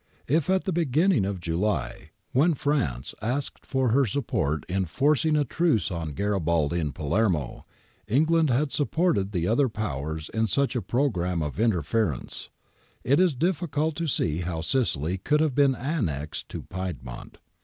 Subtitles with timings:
[0.27, 5.45] If at the beginning of July, when France asked for her support in forcing a
[5.45, 7.67] truce on Gari baldi in Palermo,
[8.07, 12.49] England had supported the other Powers in such a programme of interference,
[13.03, 17.37] it is difficult to see how Sicil} could have been annexed to Piedmont.